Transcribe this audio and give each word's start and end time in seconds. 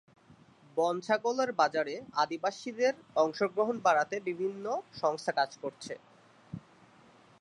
বনছাগলের 0.77 1.49
বাজারে 1.61 1.93
আদিবাসীদের 2.15 2.93
অংশগ্রহণ 3.15 3.75
বাড়াতে 3.85 4.15
বিভিন্ন 4.29 4.65
সংস্থা 5.01 5.31
কাজ 5.39 5.51
করছে। 5.63 5.93